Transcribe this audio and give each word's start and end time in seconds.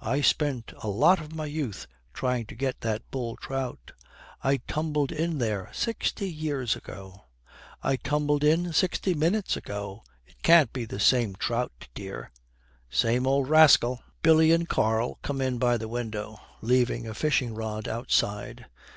'I 0.00 0.22
spent 0.22 0.72
a 0.82 0.88
lot 0.88 1.20
of 1.20 1.36
my 1.36 1.46
youth 1.46 1.86
trying 2.12 2.46
to 2.46 2.56
get 2.56 2.80
that 2.80 3.08
bull 3.12 3.36
trout. 3.36 3.92
I 4.42 4.56
tumbled 4.56 5.12
in 5.12 5.38
there 5.38 5.70
sixty 5.72 6.28
years 6.28 6.74
ago.' 6.74 7.26
'I 7.84 7.96
tumbled 7.98 8.42
in 8.42 8.72
sixty 8.72 9.14
minutes 9.14 9.56
ago! 9.56 10.02
It 10.26 10.42
can't 10.42 10.72
be 10.72 10.84
the 10.84 10.98
same 10.98 11.36
trout, 11.36 11.86
dear.' 11.94 12.32
'Same 12.90 13.24
old 13.24 13.48
rascal!' 13.48 14.02
Billy 14.20 14.50
and 14.50 14.68
Karl 14.68 15.20
come 15.22 15.40
in 15.40 15.58
by 15.58 15.76
the 15.76 15.86
window, 15.86 16.40
leaving 16.60 17.06
a 17.06 17.14
fishing 17.14 17.54
rod 17.54 17.86
outside. 17.86 18.66